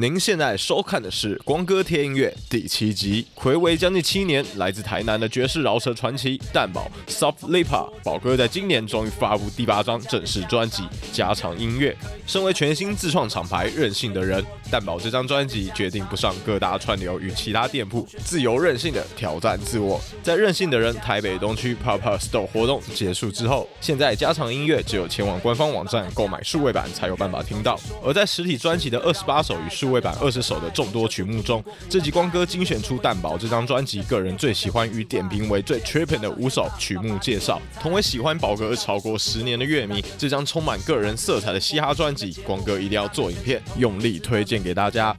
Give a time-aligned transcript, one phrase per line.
[0.00, 11.90] 您现在收看的是光哥贴音乐第七集，暌违将近七年，来自台南的爵士饶舌传奇蛋宝 Soft Lipa 宝哥在今年终于发布第八张正式专辑《家常音乐》。
[12.28, 14.40] 身为全新自创厂牌任性的人，
[14.70, 20.00] 蛋宝这张专辑决定不上各大串流与其他店铺，自由任性的挑战自我。
[20.22, 37.60] 在任性的人台北东区 Pop Up Store 活动结束之后，现在家常音乐只有前往官方网站购买数位版才有办法听到，而在实体专辑的二十八首与数位版二十首的众多曲目中，这集光哥精选出蛋堡这张专辑个人最喜欢与点评为最 tripping 的五首曲目介绍。
[37.80, 45.16] 同为喜欢宝哥超过十年的乐迷，这张充满个人色彩的嘻哈专辑，光哥一定要做影片，用力推荐给大家。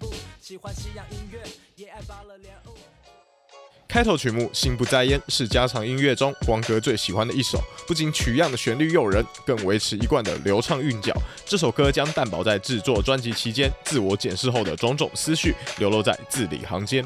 [3.89, 11.11] 开头曲目《心不在焉》是家常音乐中光哥最喜欢的一首，不仅曲样的旋律诱人，更维持一贯的流畅韵脚。
[11.43, 17.03] 这首歌将蛋堡在制作专辑期间自我检视后的种种思绪流露在字里行间。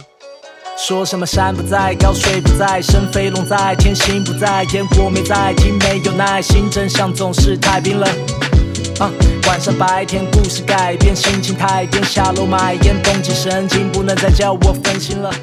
[0.77, 8.09] 说什么山不在，高水不在，深飞龙在，天心不在，烟火没在，听没有耐心，真相总是太冰冷。
[8.99, 9.09] 啊，
[9.47, 15.33] 晚上白天故事改变，心情太颠，下楼买烟，绷紧神经，不能再叫我分心了。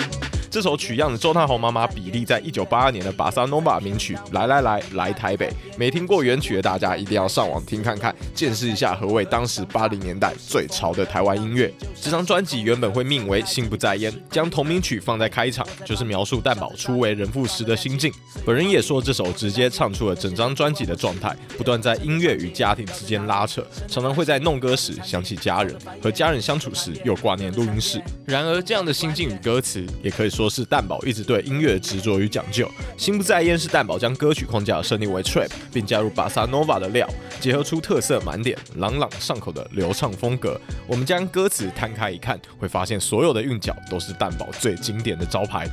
[0.51, 5.47] 这首曲样的周汤豪妈妈比利在一九八二年的巴萨诺瓦名曲《来来来来台北》，
[5.79, 11.73] 没听过原曲的大家一定要上网听看看，见识一下何谓当时八零年代最潮的台湾音乐。
[12.03, 18.13] 这张专辑原本会命为《心不在焉》，将同名曲放在开场，就是描述蛋堡初为人父时的心境。
[18.45, 28.03] 本人也说，这首直接唱出了整张专辑的状态，不断在音乐与家庭之间拉扯，常常会在弄歌时想起家人，和家人相处时又挂念录音室。
[28.27, 30.40] 然而，这样的心境与歌词，也可以说。
[30.41, 37.07] 说是蛋堡一直对音乐执着与讲究，心不在焉是蛋堡将歌曲框架设定为 trap，并加入巴萨诺瓦的料，
[37.39, 40.59] 结合出特色满点、朗朗上口的流畅风格。
[40.87, 45.69] 我们将歌词摊开一看，会发现所有的韵脚都是蛋堡最经典的招牌。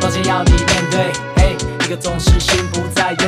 [0.00, 3.24] 抱歉要你面对，嘿，一个总是心不在焉。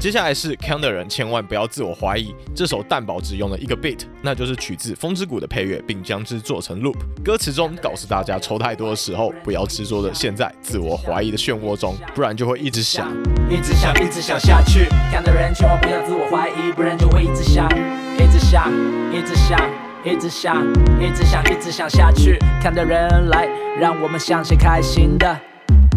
[0.00, 2.32] 接下来是 Count 的人千万不要自我怀疑。
[2.54, 6.94] 这首蛋堡只用了一个 beat，那就是取自《风之谷》的配乐，并将之做成 loop。
[7.24, 13.10] 歌词中告诉大家，抽太多的时候，不要执着的陷在自我怀疑的漩涡中，不然就会一直想，
[13.50, 14.86] 一直想，一直想下去。
[15.12, 17.68] Count 的人千万不要自我怀疑，不然就会一直想，
[18.16, 18.72] 一直想，
[19.12, 19.58] 一直想，
[20.04, 20.64] 一直想，
[21.00, 22.38] 一直想，一直想下去。
[22.62, 23.48] Count 的人来，
[23.80, 25.36] 让我们想些开心的。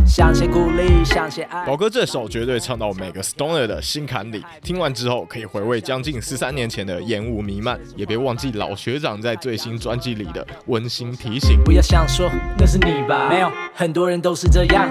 [0.06, 1.66] 向前鼓励，向前爱。
[1.66, 4.44] 宝哥这首绝对唱到每个 stoner 的心坎里。
[4.62, 11.62] 听完之后，可以回味将近十三年前的烟雾弥漫，也别忘记老学长在最新专辑里的温馨提醒。
[11.64, 14.90] 不要想说那是你吧，没有，很多人都是这样，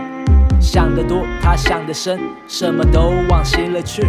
[0.61, 4.03] 想得多，他想得深，什么都往心里去。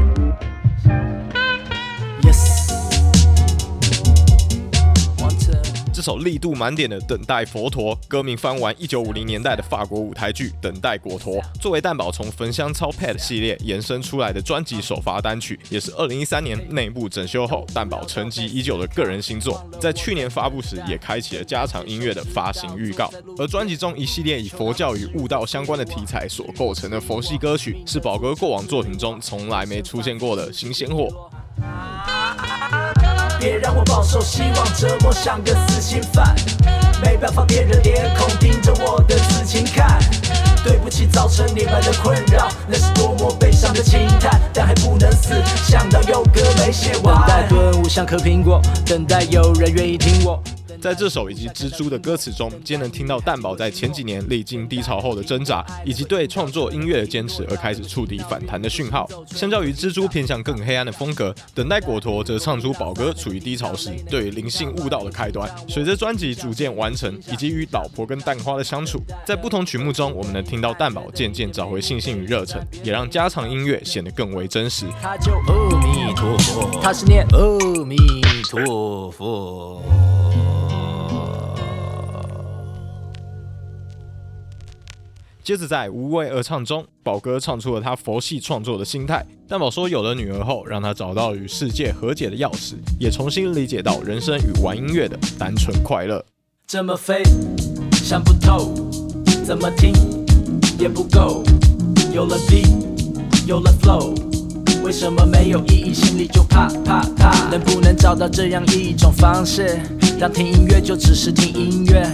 [6.01, 19.63] 这首力度满点的《等待佛陀》，歌名翻完一九五零年代的法国舞台剧《等待果陀》，作为蛋堡从焚香超 Pad 系列延伸出来的专辑首发单曲，也是二零一三年内部整修后蛋堡沉寂已久的个人新作。
[19.79, 23.13] 在去年发布时，也开启了加长音乐的发行预告。
[23.37, 31.29] 而专辑中一系列以佛教与悟道相关的题材所构成的佛系歌曲，是宝哥过往作品中从来没出现过的新鲜货。
[33.75, 36.35] 我饱受希望折磨，像个死刑犯，
[37.01, 39.99] 没办法，别人脸孔盯着我的事情看。
[40.63, 45.33] 对不起，造成你们的困扰，那是多么悲伤的轻叹，但还不能死，
[45.65, 47.15] 想到有歌没写完。
[47.15, 50.39] 等待顿悟像颗苹果，等待有人愿意听我。
[50.81, 59.07] 在这首以及《蜘蛛》的歌词中，皆能听到蛋堡在前几年历经低潮后的挣扎，以及对创作音乐的坚持而开始触底反弹的讯号。
[59.27, 65.47] 相较于《蜘蛛》偏向更黑暗的风格，《等待果陀》则唱出宝哥处于低潮时对灵性悟道的开端。
[65.69, 74.87] 随着专辑逐渐完成，以及与老婆跟蛋花的相处，在不同曲目中，我们能听到蛋堡渐渐找回信心与热忱，也让家常音乐显得更为真实。
[74.99, 77.95] 他就阿弥陀佛，他是念阿弥
[78.49, 80.00] 陀佛。
[85.51, 89.21] 接着在无为而唱中，宝哥唱出了他佛系创作的心态。
[89.49, 96.23] 蛋宝说，有了女儿后，让他找到与世界和解的钥匙，也重新理解到人生与玩音乐的单纯快乐。
[96.65, 97.21] 这么飞，
[97.91, 98.73] 想不透，
[99.45, 99.91] 怎么听
[100.79, 101.43] 也不够。
[102.13, 102.71] 有了 beat，
[103.45, 104.15] 有了 flow，
[104.85, 105.93] 为什么没有意义？
[105.93, 107.49] 心里就怕怕怕。
[107.49, 109.77] 能不能找到这样一种方式，
[110.17, 112.09] 让听音乐就只是听音乐？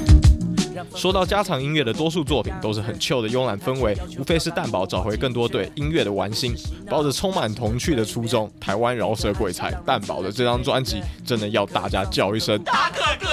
[0.96, 6.56] 说到家常音乐的多数作品都是很 chill 的慵懒氛围，无非是蛋堡找回更多对音乐的玩心，
[6.90, 13.28] 抱着充满童趣的初衷，台湾饶舌鬼才蛋堡的这张专辑真的要大家叫一声大哥哥，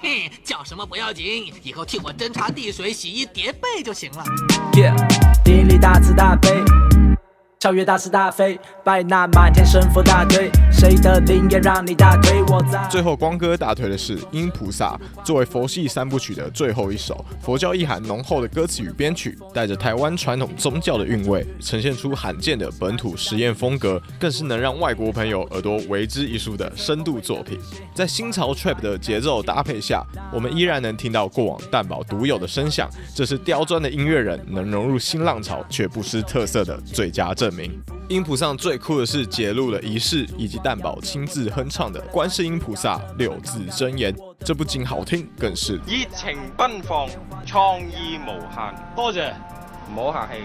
[0.00, 4.24] 嘿，叫什么不要紧，以后替我斟茶递水、洗衣叠被就行了。
[4.72, 4.94] Yeah，
[5.44, 6.48] 地里大慈大悲。
[7.58, 12.42] 超越大是大非，拜那满天神佛大队，谁的灵也让你大腿？
[12.48, 14.94] 我在最后，光哥大推的是《阴菩萨》，
[15.24, 27.58] 作为佛系三部曲的最后一首，佛教意涵浓厚的歌词与编曲，带着台湾传统宗教的韵味，呈现出罕见的本土实验风格，更是能让外国朋友耳朵为之一竖的深度作品。
[27.94, 37.32] 在新潮 trap 的节奏搭配下，我们依然能听到过往蛋堡独有的声响，这是刁钻的音乐人能融入新浪潮却不失特色的最佳。
[37.32, 37.72] 证明，
[38.08, 44.14] 音谱上最酷的是揭露了仪式，以及蛋宝亲自哼唱的《观世音菩萨六字真言》，
[44.44, 47.08] 这不仅好听，更是热情奔放，
[47.44, 48.72] 创意无限。
[48.94, 49.34] 多谢，
[49.92, 50.42] 唔好客气。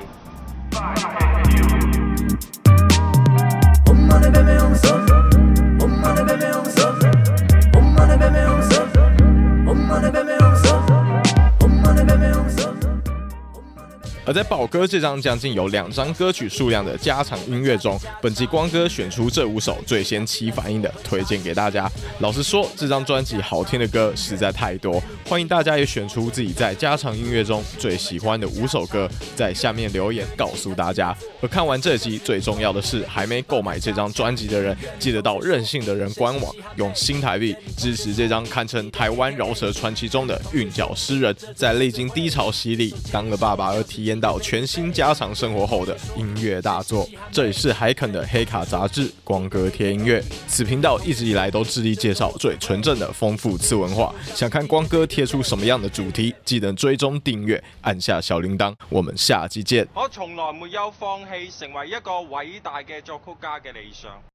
[14.23, 21.89] 而在宝哥这张将近有两张歌曲数量的家常音乐中，本集光哥选出这五首最先起反应的，推荐给大家。
[22.19, 31.15] 老实说，这张专辑好听的歌实在太多，欢迎大家也选出自己在家常音乐中最喜欢的五首歌，在下面留言告诉大家。
[31.41, 44.21] 而看完这集，最重要的是还没购买这张专辑的人，记得到任性的人官网用新台币支持这张堪称台湾饶舌传奇中的韵脚诗人，在历经低潮洗礼，当个爸爸而体验验。
[44.21, 50.23] 到全新家常生活后的音乐大作，这里是海肯的黑卡杂志光哥贴音乐。
[50.47, 54.13] 此频道一直以来都致力介绍最纯正的丰富次文化。
[54.35, 58.75] 想看光哥贴出什么样的主题，记得追踪订阅，按下小铃铛。
[58.89, 59.87] 我们下期见。
[59.95, 64.21] 我从来没有放弃成为一个伟大嘅作曲家嘅理想。